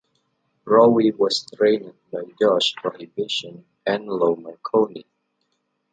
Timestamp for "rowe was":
0.65-1.45